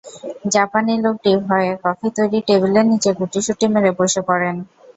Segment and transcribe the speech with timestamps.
[0.53, 4.55] জাপানি লোকটি ভয়ে কফি তৈরির টেবিলের নিচে গুটিসুটি মেরে বসে পড়েন।